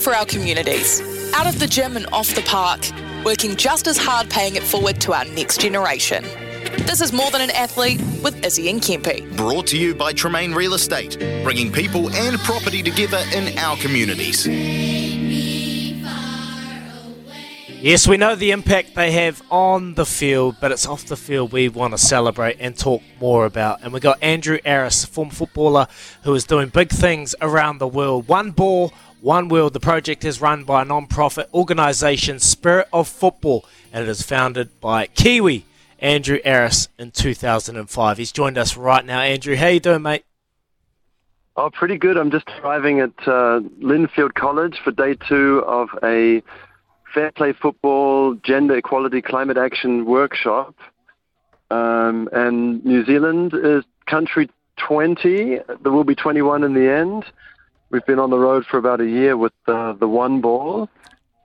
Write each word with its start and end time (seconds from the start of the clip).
Caring 0.00 0.14
for 0.14 0.18
our 0.18 0.26
communities, 0.26 1.00
out 1.34 1.46
of 1.46 1.58
the 1.58 1.66
gym 1.66 1.96
and 1.96 2.06
off 2.12 2.34
the 2.34 2.42
park, 2.42 2.80
working 3.24 3.56
just 3.56 3.86
as 3.86 3.96
hard 3.96 4.30
paying 4.30 4.56
it 4.56 4.62
forward 4.62 5.00
to 5.02 5.12
our 5.12 5.24
next 5.26 5.60
generation. 5.60 6.22
This 6.86 7.00
is 7.00 7.12
More 7.12 7.30
Than 7.30 7.40
an 7.40 7.50
Athlete 7.50 8.00
with 8.22 8.44
Izzy 8.44 8.68
and 8.70 8.80
Kempe. 8.80 9.36
Brought 9.36 9.66
to 9.68 9.78
you 9.78 9.94
by 9.94 10.12
Tremain 10.12 10.54
Real 10.54 10.74
Estate, 10.74 11.18
bringing 11.42 11.72
people 11.72 12.10
and 12.10 12.38
property 12.40 12.82
together 12.82 13.22
in 13.34 13.56
our 13.58 13.76
communities. 13.76 14.46
Yes, 17.82 18.06
we 18.06 18.18
know 18.18 18.34
the 18.34 18.50
impact 18.50 18.94
they 18.94 19.10
have 19.12 19.42
on 19.50 19.94
the 19.94 20.04
field, 20.04 20.56
but 20.60 20.70
it's 20.70 20.86
off 20.86 21.06
the 21.06 21.16
field 21.16 21.50
we 21.50 21.70
want 21.70 21.94
to 21.94 21.98
celebrate 21.98 22.58
and 22.60 22.76
talk 22.76 23.00
more 23.18 23.46
about. 23.46 23.80
And 23.82 23.92
we've 23.92 24.02
got 24.02 24.22
Andrew 24.22 24.58
Aris, 24.66 25.06
former 25.06 25.32
footballer 25.32 25.86
who 26.24 26.34
is 26.34 26.44
doing 26.44 26.68
big 26.68 26.90
things 26.90 27.34
around 27.40 27.78
the 27.78 27.88
world. 27.88 28.28
One 28.28 28.50
ball, 28.50 28.92
one 29.22 29.48
World, 29.48 29.74
the 29.74 29.80
project 29.80 30.24
is 30.24 30.40
run 30.40 30.64
by 30.64 30.82
a 30.82 30.84
non-profit 30.84 31.48
organisation, 31.52 32.38
Spirit 32.38 32.88
of 32.92 33.06
Football, 33.08 33.64
and 33.92 34.02
it 34.02 34.08
is 34.08 34.22
founded 34.22 34.80
by 34.80 35.06
Kiwi 35.06 35.64
Andrew 35.98 36.38
Aris 36.44 36.88
in 36.98 37.10
2005. 37.10 38.18
He's 38.18 38.32
joined 38.32 38.56
us 38.56 38.76
right 38.76 39.04
now. 39.04 39.20
Andrew, 39.20 39.56
how 39.56 39.68
you 39.68 39.80
doing, 39.80 40.02
mate? 40.02 40.24
Oh, 41.56 41.68
pretty 41.70 41.98
good. 41.98 42.16
I'm 42.16 42.30
just 42.30 42.48
arriving 42.62 43.00
at 43.00 43.12
uh, 43.26 43.60
Lynfield 43.82 44.34
College 44.34 44.78
for 44.82 44.92
day 44.92 45.14
two 45.28 45.62
of 45.66 45.90
a 46.02 46.42
fair 47.12 47.32
play 47.32 47.52
football, 47.52 48.34
gender 48.34 48.76
equality, 48.76 49.20
climate 49.20 49.58
action 49.58 50.06
workshop. 50.06 50.74
Um, 51.70 52.28
and 52.32 52.84
New 52.84 53.04
Zealand 53.04 53.52
is 53.54 53.84
country 54.06 54.48
20. 54.78 55.58
There 55.82 55.92
will 55.92 56.04
be 56.04 56.14
21 56.14 56.64
in 56.64 56.72
the 56.72 56.90
end. 56.90 57.24
We've 57.90 58.06
been 58.06 58.20
on 58.20 58.30
the 58.30 58.38
road 58.38 58.64
for 58.66 58.78
about 58.78 59.00
a 59.00 59.08
year 59.08 59.36
with 59.36 59.52
the, 59.66 59.96
the 59.98 60.08
one 60.08 60.40
ball, 60.40 60.88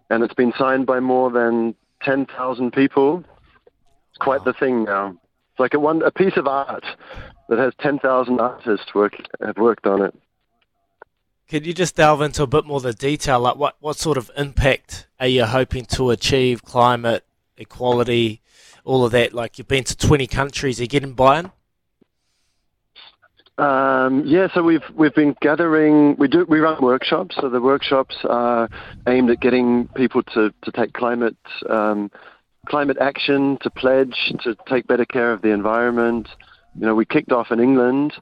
and 0.09 0.23
it's 0.23 0.33
been 0.33 0.53
signed 0.57 0.85
by 0.85 0.99
more 0.99 1.31
than 1.31 1.73
10,000 2.03 2.71
people. 2.71 3.23
It's 4.09 4.19
quite 4.19 4.43
the 4.45 4.53
thing 4.53 4.83
now. 4.83 5.09
It's 5.51 5.59
like 5.59 5.73
a, 5.73 5.79
one, 5.79 6.03
a 6.03 6.11
piece 6.11 6.37
of 6.37 6.47
art 6.47 6.85
that 7.49 7.57
has 7.57 7.73
10,000 7.79 8.39
artists 8.39 8.93
work, 8.93 9.13
have 9.43 9.57
worked 9.57 9.87
on 9.87 10.03
it. 10.03 10.13
Could 11.49 11.65
you 11.65 11.73
just 11.73 11.95
delve 11.95 12.21
into 12.21 12.43
a 12.43 12.47
bit 12.47 12.65
more 12.65 12.79
the 12.79 12.93
detail? 12.93 13.39
Like, 13.39 13.55
what, 13.55 13.75
what 13.79 13.97
sort 13.97 14.17
of 14.17 14.29
impact 14.37 15.07
are 15.19 15.27
you 15.27 15.45
hoping 15.45 15.85
to 15.85 16.11
achieve? 16.11 16.63
Climate, 16.63 17.23
equality, 17.57 18.41
all 18.83 19.05
of 19.05 19.11
that. 19.11 19.33
Like, 19.33 19.57
you've 19.57 19.67
been 19.67 19.83
to 19.83 19.97
20 19.97 20.27
countries. 20.27 20.79
Are 20.79 20.83
you 20.83 20.87
getting 20.87 21.13
buy-in? 21.13 21.51
Um, 23.57 24.23
yeah, 24.25 24.47
so 24.53 24.61
we've 24.63 24.83
we've 24.93 25.15
been 25.15 25.35
gathering. 25.41 26.15
We 26.17 26.27
do 26.27 26.45
we 26.47 26.59
run 26.59 26.81
workshops. 26.83 27.37
So 27.39 27.49
the 27.49 27.61
workshops 27.61 28.15
are 28.25 28.69
aimed 29.07 29.29
at 29.29 29.39
getting 29.39 29.87
people 29.95 30.23
to 30.23 30.53
to 30.63 30.71
take 30.71 30.93
climate 30.93 31.37
um, 31.69 32.11
climate 32.67 32.97
action, 32.99 33.57
to 33.61 33.69
pledge, 33.69 34.33
to 34.43 34.55
take 34.67 34.87
better 34.87 35.05
care 35.05 35.31
of 35.31 35.41
the 35.41 35.49
environment. 35.49 36.27
You 36.77 36.85
know, 36.85 36.95
we 36.95 37.05
kicked 37.05 37.31
off 37.31 37.51
in 37.51 37.61
England 37.61 38.13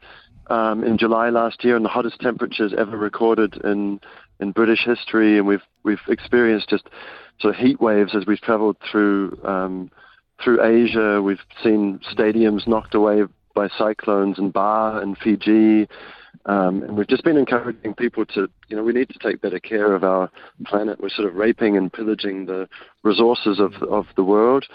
um, 0.52 0.84
in 0.84 1.00
July 1.00 1.30
last 1.30 1.64
year, 1.64 1.76
and 1.76 1.84
the 1.84 1.90
hottest 1.90 2.20
temperatures 2.20 2.74
ever 2.78 2.96
recorded 2.96 3.58
in 3.64 4.00
in 4.40 4.52
British 4.52 4.86
history, 4.86 5.40
and 5.40 5.48
we've 5.48 5.64
we've 5.84 6.02
experienced 6.10 6.70
just 6.70 6.88
sort 7.40 7.56
of 7.56 7.60
heat 7.60 7.82
waves 7.82 8.16
as 8.16 8.28
we've 8.28 8.42
travelled 8.42 8.78
through 8.92 9.40
um, 9.44 9.90
through 10.44 10.64
Asia. 10.64 11.24
We've 11.24 11.42
seen 11.64 12.00
stadiums 12.16 12.68
knocked 12.68 12.94
away 12.94 13.24
by 13.54 13.68
cyclones 13.78 14.40
in 14.40 14.52
Ba 14.52 15.00
and 15.02 15.18
Fiji. 15.18 15.88
Um, 16.46 16.84
and 16.84 16.98
we've 16.98 17.08
just 17.08 17.24
been 17.24 17.38
encouraging 17.38 17.94
people 17.94 18.26
to, 18.28 18.50
you 18.68 18.76
know, 18.76 18.84
we 18.84 18.92
need 18.92 19.10
to 19.10 19.20
take 19.20 19.42
better 19.42 19.60
care 19.60 19.94
of 19.94 20.04
our 20.04 20.30
planet. 20.66 21.00
We're 21.00 21.10
sort 21.10 21.28
of 21.28 21.36
raping 21.36 21.78
and 21.78 21.92
pillaging 21.92 22.46
the 22.46 22.68
resources 23.04 23.60
of 23.60 23.74
of 23.84 24.08
the 24.16 24.24
world. 24.24 24.66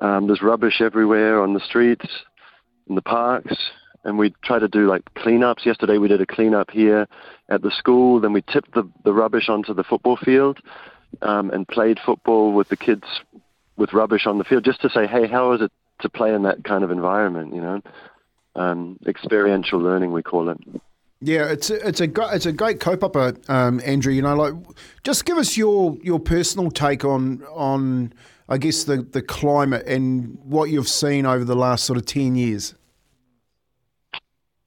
Um, 0.00 0.28
there's 0.28 0.42
rubbish 0.42 0.80
everywhere 0.80 1.42
on 1.42 1.54
the 1.54 1.60
streets, 1.60 2.06
in 2.88 2.94
the 2.94 3.02
parks, 3.02 3.56
and 4.04 4.16
we 4.16 4.32
try 4.44 4.60
to 4.60 4.68
do 4.68 4.86
like 4.86 5.02
cleanups. 5.14 5.64
Yesterday 5.64 5.98
we 5.98 6.06
did 6.06 6.20
a 6.20 6.26
cleanup 6.26 6.70
here 6.70 7.08
at 7.48 7.62
the 7.62 7.72
school. 7.72 8.20
Then 8.20 8.32
we 8.32 8.42
tipped 8.42 8.74
the 8.74 8.88
the 9.04 9.12
rubbish 9.12 9.48
onto 9.48 9.74
the 9.74 9.84
football 9.84 10.16
field 10.16 10.58
um, 11.22 11.50
and 11.50 11.66
played 11.66 11.98
football 12.04 12.52
with 12.52 12.68
the 12.68 12.76
kids 12.76 13.04
with 13.76 13.92
rubbish 13.92 14.26
on 14.26 14.38
the 14.38 14.44
field, 14.44 14.64
just 14.64 14.82
to 14.82 14.90
say, 14.90 15.06
hey, 15.06 15.26
how 15.26 15.52
is 15.52 15.62
it 15.62 15.72
to 16.00 16.08
play 16.08 16.32
in 16.32 16.42
that 16.42 16.62
kind 16.62 16.84
of 16.84 16.92
environment? 16.92 17.52
You 17.54 17.60
know 17.60 17.82
um, 18.58 18.98
experiential 19.06 19.78
learning, 19.78 20.12
we 20.12 20.22
call 20.22 20.48
it. 20.48 20.58
Yeah, 21.20 21.50
it's 21.50 21.70
a, 21.70 21.86
it's 21.86 22.00
a 22.00 22.08
it's 22.32 22.46
a 22.46 22.52
great 22.52 22.78
kaupapa, 22.78 23.48
um, 23.50 23.80
Andrew. 23.84 24.12
You 24.12 24.22
know, 24.22 24.36
like 24.36 24.54
just 25.02 25.24
give 25.24 25.36
us 25.36 25.56
your 25.56 25.96
your 26.02 26.20
personal 26.20 26.70
take 26.70 27.04
on 27.04 27.42
on 27.52 28.12
I 28.48 28.58
guess 28.58 28.84
the 28.84 28.98
the 28.98 29.22
climate 29.22 29.86
and 29.86 30.38
what 30.44 30.70
you've 30.70 30.88
seen 30.88 31.26
over 31.26 31.44
the 31.44 31.56
last 31.56 31.84
sort 31.84 31.96
of 31.96 32.06
ten 32.06 32.36
years. 32.36 32.74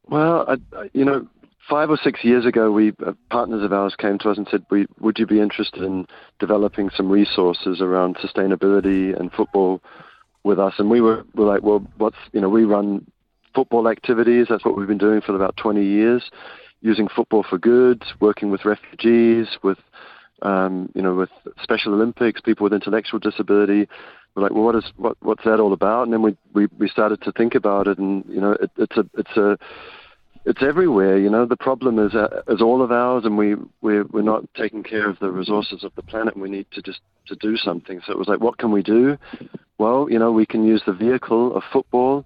Well, 0.09 0.46
I, 0.46 0.90
you 0.91 1.06
know, 1.06 1.25
five 1.69 1.90
or 1.90 1.97
six 1.97 2.22
years 2.22 2.46
ago, 2.46 2.69
we 2.69 2.94
uh, 3.06 3.13
partners 3.29 3.63
of 3.63 3.72
ours 3.72 3.96
came 3.97 4.18
to 4.19 4.29
us 4.29 4.38
and 4.38 4.46
said, 4.52 4.66
we, 4.69 4.88
"Would 5.00 5.19
you 5.19 5.25
be 5.25 5.40
interested 5.40 5.84
in 5.84 6.06
developing 6.38 6.90
some 6.90 7.09
resources 7.09 7.79
around 7.79 8.18
sustainability 8.18 9.18
and 9.18 9.31
football 9.31 9.81
with 10.44 10.59
us?" 10.59 10.73
And 10.79 10.90
we 10.90 11.00
were, 11.00 11.23
were 11.34 11.46
like, 11.46 11.63
"Well, 11.63 11.88
what's 11.97 12.18
you 12.34 12.41
know, 12.41 12.50
we 12.50 12.66
run 12.66 13.09
football 13.53 13.88
activities. 13.88 14.47
That's 14.50 14.66
what 14.66 14.78
we've 14.78 14.88
been 14.88 14.97
doing 14.97 15.22
for 15.22 15.35
about 15.35 15.57
20 15.57 15.84
years, 15.84 16.29
using 16.81 17.07
football 17.07 17.45
for 17.47 17.57
good, 17.57 18.03
working 18.19 18.51
with 18.51 18.66
refugees, 18.66 19.47
with 19.63 19.78
um, 20.41 20.91
you 20.95 21.01
know, 21.01 21.13
with 21.13 21.29
Special 21.61 21.94
Olympics, 21.94 22.41
people 22.41 22.63
with 22.63 22.73
intellectual 22.73 23.19
disability. 23.19 23.88
We're 24.35 24.44
like, 24.44 24.51
well, 24.53 24.63
what 24.63 24.75
is 24.75 24.85
what 24.97 25.17
what's 25.22 25.44
that 25.44 25.59
all 25.59 25.73
about? 25.73 26.03
And 26.03 26.13
then 26.13 26.22
we 26.22 26.35
we, 26.53 26.67
we 26.78 26.88
started 26.88 27.22
to 27.23 27.31
think 27.31 27.56
about 27.56 27.88
it, 27.88 27.97
and 27.97 28.23
you 28.28 28.41
know, 28.41 28.53
it, 28.53 28.72
it's 28.78 28.97
a 28.97 29.06
it's 29.17 29.38
a 29.38 29.57
it's 30.45 30.63
everywhere. 30.63 31.17
You 31.17 31.29
know, 31.29 31.45
the 31.45 31.57
problem 31.57 32.00
is 32.00 32.16
uh, 32.16 32.41
is 32.47 32.61
all 32.61 32.81
of 32.81 32.91
ours, 32.91 33.25
and 33.25 33.38
we 33.38 33.56
we're 33.81 34.06
we're 34.06 34.22
not 34.22 34.44
taking 34.56 34.84
care 34.84 35.07
of 35.09 35.19
the 35.19 35.29
resources 35.29 35.84
of 35.84 35.91
the 35.95 36.01
planet. 36.01 36.38
We 36.38 36.49
need 36.49 36.67
to 36.72 36.81
just 36.81 37.02
to 37.28 37.35
do 37.35 37.58
something. 37.58 38.02
So 38.05 38.14
it 38.14 38.17
was 38.17 38.28
like, 38.28 38.40
what 38.40 38.58
can 38.58 38.72
we 38.72 38.81
do? 38.81 39.17
Well, 39.78 40.08
you 40.09 40.17
know, 40.17 40.31
we 40.31 40.46
can 40.46 40.66
use 40.66 40.81
the 40.85 40.93
vehicle 40.93 41.55
of 41.55 41.64
football 41.72 42.26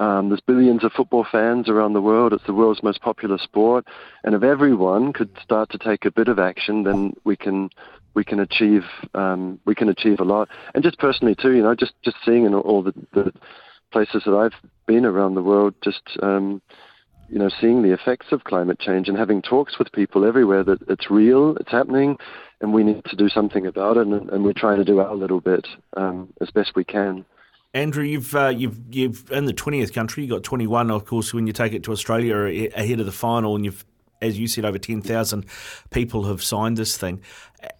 um, 0.00 0.28
there's 0.28 0.40
billions 0.40 0.84
of 0.84 0.92
football 0.92 1.26
fans 1.30 1.68
around 1.68 1.92
the 1.92 2.00
world. 2.00 2.32
It's 2.32 2.46
the 2.46 2.54
world's 2.54 2.82
most 2.82 3.00
popular 3.00 3.38
sport, 3.38 3.86
and 4.24 4.34
if 4.34 4.42
everyone 4.42 5.12
could 5.12 5.30
start 5.42 5.70
to 5.70 5.78
take 5.78 6.04
a 6.04 6.10
bit 6.10 6.28
of 6.28 6.38
action, 6.38 6.84
then 6.84 7.14
we 7.24 7.36
can 7.36 7.70
we 8.14 8.24
can 8.24 8.40
achieve 8.40 8.84
um, 9.14 9.60
we 9.64 9.74
can 9.74 9.88
achieve 9.88 10.20
a 10.20 10.24
lot. 10.24 10.48
And 10.74 10.84
just 10.84 10.98
personally 10.98 11.34
too, 11.34 11.52
you 11.52 11.62
know, 11.62 11.74
just 11.74 11.94
just 12.02 12.16
seeing 12.24 12.44
in 12.44 12.54
all 12.54 12.82
the, 12.82 12.94
the 13.12 13.32
places 13.92 14.22
that 14.26 14.34
I've 14.34 14.70
been 14.86 15.04
around 15.04 15.34
the 15.34 15.42
world, 15.42 15.74
just 15.82 16.02
um, 16.22 16.62
you 17.28 17.38
know, 17.38 17.50
seeing 17.60 17.82
the 17.82 17.92
effects 17.92 18.26
of 18.32 18.44
climate 18.44 18.78
change 18.78 19.08
and 19.08 19.18
having 19.18 19.42
talks 19.42 19.78
with 19.78 19.92
people 19.92 20.24
everywhere 20.24 20.64
that 20.64 20.80
it's 20.88 21.10
real, 21.10 21.56
it's 21.56 21.70
happening, 21.70 22.16
and 22.60 22.72
we 22.72 22.82
need 22.82 23.04
to 23.04 23.16
do 23.16 23.28
something 23.28 23.66
about 23.66 23.96
it. 23.96 24.06
And, 24.06 24.30
and 24.30 24.44
we're 24.44 24.52
trying 24.54 24.78
to 24.78 24.84
do 24.84 25.00
our 25.00 25.14
little 25.14 25.40
bit 25.40 25.66
um, 25.96 26.32
as 26.40 26.50
best 26.50 26.72
we 26.74 26.84
can. 26.84 27.24
Andrew, 27.74 28.04
you've 28.04 28.34
uh, 28.34 28.48
you've 28.48 28.78
you've 28.90 29.30
in 29.30 29.44
the 29.44 29.52
twentieth 29.52 29.92
country. 29.92 30.24
You 30.24 30.30
got 30.30 30.42
twenty 30.42 30.66
one, 30.66 30.90
of 30.90 31.04
course, 31.04 31.34
when 31.34 31.46
you 31.46 31.52
take 31.52 31.72
it 31.72 31.82
to 31.84 31.92
Australia 31.92 32.70
ahead 32.74 33.00
of 33.00 33.06
the 33.06 33.12
final, 33.12 33.54
and 33.54 33.64
you've 33.64 33.84
as 34.20 34.38
you 34.38 34.48
said, 34.48 34.64
over 34.64 34.78
10,000 34.78 35.46
people 35.90 36.24
have 36.24 36.42
signed 36.42 36.76
this 36.76 36.96
thing. 36.96 37.20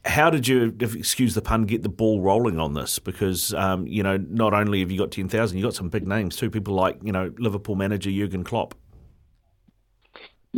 How 0.04 0.30
did 0.30 0.46
you, 0.46 0.74
excuse 0.80 1.34
the 1.34 1.42
pun, 1.42 1.64
get 1.64 1.82
the 1.82 1.88
ball 1.88 2.20
rolling 2.20 2.58
on 2.58 2.74
this? 2.74 2.98
Because, 2.98 3.54
um, 3.54 3.86
you 3.86 4.02
know, 4.02 4.16
not 4.16 4.54
only 4.54 4.80
have 4.80 4.90
you 4.90 4.98
got 4.98 5.10
10,000, 5.10 5.56
you've 5.56 5.64
got 5.64 5.74
some 5.74 5.88
big 5.88 6.06
names 6.06 6.36
too, 6.36 6.50
people 6.50 6.74
like, 6.74 6.98
you 7.02 7.12
know, 7.12 7.32
Liverpool 7.38 7.74
manager 7.74 8.10
Jurgen 8.10 8.44
Klopp. 8.44 8.74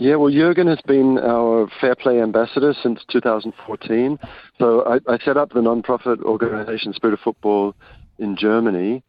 Yeah, 0.01 0.15
well, 0.15 0.31
Jurgen 0.31 0.67
has 0.67 0.81
been 0.87 1.19
our 1.19 1.69
Fair 1.79 1.95
Play 1.95 2.23
ambassador 2.23 2.75
since 2.83 3.05
2014. 3.13 4.19
So 4.59 4.83
I, 4.87 4.95
I 5.13 5.19
set 5.23 5.37
up 5.37 5.53
the 5.53 5.61
non-profit 5.61 6.21
organization 6.23 6.95
Spirit 6.95 7.13
of 7.13 7.21
Football 7.21 7.77
in 8.19 8.35
Germany, 8.35 9.03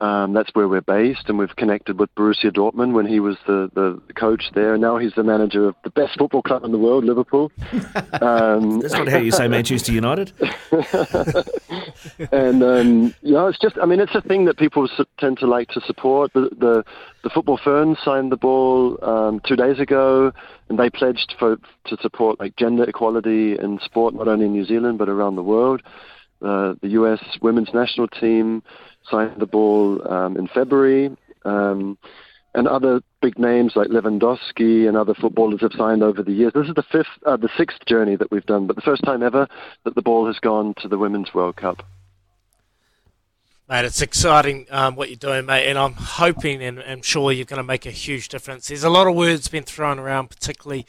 um, 0.00 0.32
that's 0.32 0.48
where 0.54 0.66
we're 0.66 0.80
based, 0.80 1.28
and 1.28 1.38
we've 1.38 1.54
connected 1.56 1.98
with 1.98 2.14
Borussia 2.14 2.50
Dortmund 2.50 2.94
when 2.94 3.04
he 3.04 3.20
was 3.20 3.36
the, 3.46 3.70
the, 3.74 4.00
coach 4.14 4.50
there. 4.54 4.72
And 4.72 4.80
now 4.82 4.96
he's 4.96 5.12
the 5.14 5.22
manager 5.22 5.68
of 5.68 5.74
the 5.84 5.90
best 5.90 6.18
football 6.18 6.42
club 6.42 6.64
in 6.64 6.72
the 6.72 6.78
world, 6.78 7.04
Liverpool. 7.04 7.52
Um, 8.20 8.80
That's 8.80 8.94
not 8.94 9.08
how 9.08 9.18
you 9.18 9.30
say 9.30 9.48
Manchester 9.56 9.92
United. 9.92 10.32
and 12.32 12.62
um, 12.62 13.14
you 13.22 13.32
know, 13.32 13.46
it's 13.46 13.58
just, 13.58 13.78
I 13.80 13.86
mean, 13.86 14.00
it's 14.00 14.14
a 14.14 14.20
thing 14.20 14.44
that 14.44 14.58
people 14.58 14.88
tend 15.18 15.38
to 15.38 15.46
like 15.46 15.68
to 15.70 15.80
support. 15.82 16.32
The 16.34 16.50
the, 16.58 16.84
the 17.22 17.30
football 17.30 17.58
ferns 17.62 17.98
signed 18.04 18.30
the 18.30 18.36
ball 18.36 18.98
um, 19.02 19.40
two 19.46 19.56
days 19.56 19.78
ago, 19.78 20.32
and 20.68 20.78
they 20.78 20.90
pledged 20.90 21.34
for 21.38 21.56
to 21.86 21.96
support 22.02 22.40
like 22.40 22.56
gender 22.56 22.84
equality 22.84 23.58
in 23.58 23.78
sport, 23.80 24.14
not 24.14 24.28
only 24.28 24.46
in 24.46 24.52
New 24.52 24.64
Zealand 24.64 24.98
but 24.98 25.08
around 25.08 25.36
the 25.36 25.42
world. 25.42 25.82
Uh, 26.42 26.74
the 26.80 26.88
U.S. 26.88 27.20
women's 27.42 27.72
national 27.74 28.08
team 28.08 28.62
signed 29.10 29.40
the 29.40 29.46
ball 29.46 30.06
um, 30.10 30.36
in 30.36 30.48
February. 30.48 31.16
Um, 31.44 31.98
and 32.54 32.66
other 32.66 33.00
big 33.22 33.38
names 33.38 33.72
like 33.76 33.88
Lewandowski 33.88 34.88
and 34.88 34.96
other 34.96 35.14
footballers 35.14 35.60
have 35.60 35.72
signed 35.76 36.02
over 36.02 36.22
the 36.22 36.32
years. 36.32 36.52
This 36.54 36.66
is 36.66 36.74
the 36.74 36.84
fifth, 36.90 37.06
uh, 37.24 37.36
the 37.36 37.48
sixth 37.56 37.84
journey 37.86 38.16
that 38.16 38.30
we've 38.30 38.46
done, 38.46 38.66
but 38.66 38.76
the 38.76 38.82
first 38.82 39.04
time 39.04 39.22
ever 39.22 39.46
that 39.84 39.94
the 39.94 40.02
ball 40.02 40.26
has 40.26 40.38
gone 40.40 40.74
to 40.78 40.88
the 40.88 40.98
Women's 40.98 41.32
World 41.32 41.56
Cup. 41.56 41.82
Mate, 43.70 43.84
it's 43.84 44.02
exciting 44.02 44.66
um, 44.72 44.96
what 44.96 45.10
you're 45.10 45.16
doing, 45.16 45.46
mate, 45.46 45.68
and 45.68 45.78
I'm 45.78 45.92
hoping 45.92 46.60
and 46.60 46.80
I'm 46.80 47.02
sure 47.02 47.30
you're 47.30 47.44
going 47.44 47.58
to 47.58 47.62
make 47.62 47.86
a 47.86 47.92
huge 47.92 48.28
difference. 48.28 48.66
There's 48.66 48.82
a 48.82 48.90
lot 48.90 49.06
of 49.06 49.14
words 49.14 49.46
been 49.46 49.62
thrown 49.62 50.00
around, 50.00 50.28
particularly 50.28 50.86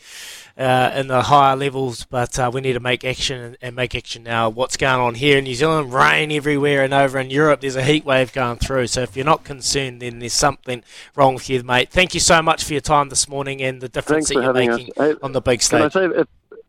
uh, 0.57 0.91
in 0.95 1.05
the 1.05 1.21
higher 1.21 1.55
levels, 1.55 2.05
but 2.05 2.39
uh, 2.39 2.49
we 2.51 2.59
need 2.59 2.73
to 2.73 2.79
make 2.79 3.05
action 3.05 3.39
and, 3.39 3.57
and, 3.61 3.75
make 3.75 3.93
action 3.93 4.23
now. 4.23 4.49
What's 4.49 4.77
going 4.77 4.99
on 4.99 5.13
here 5.13 5.37
in 5.37 5.43
New 5.43 5.53
Zealand? 5.53 5.93
Rain 5.93 6.31
everywhere, 6.31 6.83
and 6.83 6.91
over 6.91 7.19
in 7.19 7.29
Europe, 7.29 7.61
there's 7.61 7.75
a 7.75 7.83
heat 7.83 8.03
wave 8.03 8.33
going 8.33 8.57
through. 8.57 8.87
So 8.87 9.03
if 9.03 9.15
you're 9.15 9.27
not 9.27 9.43
concerned, 9.43 10.01
then 10.01 10.17
there's 10.17 10.33
something 10.33 10.81
wrong 11.15 11.35
with 11.35 11.51
you, 11.51 11.61
mate. 11.61 11.91
Thank 11.91 12.15
you 12.15 12.19
so 12.19 12.41
much 12.41 12.63
for 12.63 12.73
your 12.73 12.81
time 12.81 13.09
this 13.09 13.29
morning 13.29 13.61
and 13.61 13.79
the 13.79 13.89
difference 13.89 14.29
Thanks 14.29 14.43
that 14.43 14.43
you're 14.43 14.75
making 14.75 14.91
on 15.21 15.33
the 15.33 15.41
big 15.41 15.61
stage. 15.61 15.91
Can 15.91 16.03
I 16.03 16.15
say, 16.15 16.21
if, 16.21 16.27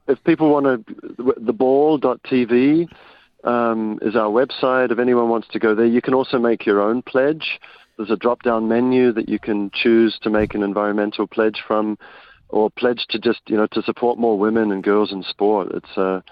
if 0.09 0.25
people 0.25 0.51
want 0.51 0.67
to, 0.87 0.93
theball.tv 1.41 2.91
um, 3.45 3.99
is 4.03 4.17
our 4.17 4.31
website. 4.31 4.91
If 4.91 4.99
anyone 4.99 5.29
wants 5.29 5.49
to 5.49 5.59
go 5.59 5.75
there, 5.75 5.87
you 5.87 6.03
can 6.03 6.15
also 6.15 6.39
make 6.39 6.67
your 6.67 6.81
own 6.81 7.03
pledge. 7.03 7.61
There's 7.97 8.11
a 8.11 8.17
drop 8.17 8.43
down 8.43 8.69
menu 8.69 9.13
that 9.13 9.29
you 9.29 9.39
can 9.39 9.71
choose 9.75 10.19
to 10.23 10.31
make 10.31 10.55
an 10.55 10.63
environmental 10.63 11.27
pledge 11.27 11.63
from, 11.67 11.99
or 12.49 12.71
pledge 12.71 13.07
to 13.11 13.19
just 13.19 13.41
you 13.47 13.57
know 13.57 13.67
to 13.73 13.83
support 13.83 14.19
more 14.19 14.39
women 14.39 14.73
and 14.73 14.83
girls 14.83 15.13
in 15.13 15.23
sport. 15.23 15.69
It's 15.75 15.97
a 15.97 16.23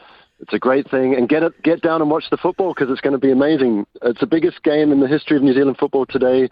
it's 0.40 0.54
a 0.54 0.58
great 0.58 0.90
thing, 0.90 1.14
and 1.14 1.28
get 1.28 1.42
it 1.42 1.62
get 1.62 1.82
down 1.82 2.00
and 2.00 2.10
watch 2.10 2.24
the 2.30 2.38
football 2.38 2.72
because 2.74 2.90
it's 2.90 3.02
going 3.02 3.12
to 3.12 3.18
be 3.18 3.30
amazing. 3.30 3.86
It's 4.02 4.20
the 4.20 4.26
biggest 4.26 4.62
game 4.62 4.90
in 4.90 5.00
the 5.00 5.08
history 5.08 5.36
of 5.36 5.42
New 5.42 5.52
Zealand 5.52 5.76
football 5.78 6.06
today. 6.06 6.48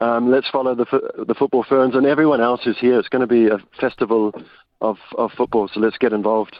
Um, 0.00 0.30
let's 0.30 0.48
follow 0.50 0.74
the 0.74 0.86
the 1.26 1.34
football 1.34 1.64
ferns 1.68 1.94
and 1.94 2.06
everyone 2.06 2.40
else 2.40 2.62
who's 2.64 2.78
here. 2.78 2.98
It's 2.98 3.08
going 3.08 3.26
to 3.26 3.26
be 3.26 3.46
a 3.46 3.58
festival 3.80 4.32
of 4.80 4.96
of 5.16 5.30
football. 5.36 5.68
So 5.72 5.80
let's 5.80 5.98
get 5.98 6.12
involved. 6.12 6.58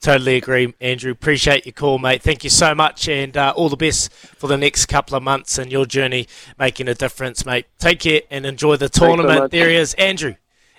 Totally 0.00 0.36
agree, 0.36 0.74
Andrew. 0.80 1.10
Appreciate 1.10 1.66
your 1.66 1.72
call, 1.72 1.98
mate. 1.98 2.22
Thank 2.22 2.44
you 2.44 2.50
so 2.50 2.72
much, 2.72 3.08
and 3.08 3.36
uh, 3.36 3.52
all 3.56 3.68
the 3.68 3.76
best 3.76 4.12
for 4.12 4.46
the 4.46 4.56
next 4.56 4.86
couple 4.86 5.16
of 5.16 5.24
months 5.24 5.58
and 5.58 5.72
your 5.72 5.86
journey 5.86 6.28
making 6.56 6.86
a 6.86 6.94
difference, 6.94 7.44
mate. 7.44 7.66
Take 7.80 8.00
care 8.00 8.22
and 8.30 8.46
enjoy 8.46 8.76
the 8.76 8.88
tournament. 8.88 9.38
So 9.38 9.48
there 9.48 9.68
he 9.68 9.74
is, 9.74 9.94
Andrew. 9.94 10.36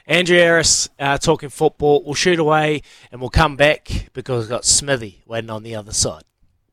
Andrew 0.09 0.37
Harris 0.37 0.89
uh, 0.97 1.17
talking 1.17 1.49
football. 1.49 2.01
We'll 2.03 2.15
shoot 2.15 2.39
away 2.39 2.81
and 3.11 3.21
we'll 3.21 3.29
come 3.29 3.55
back 3.55 4.09
because 4.13 4.43
we've 4.45 4.49
got 4.49 4.65
Smithy 4.65 5.21
waiting 5.27 5.51
on 5.51 5.61
the 5.61 5.75
other 5.75 5.93
side. 5.93 6.23